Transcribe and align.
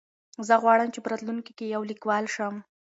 زه 0.47 0.53
غواړم 0.63 0.89
چې 0.93 0.99
په 1.01 1.09
راتلونکي 1.11 1.51
کې 1.57 1.65
یو 1.75 1.81
لیکوال 1.91 2.25
شم. 2.35 2.55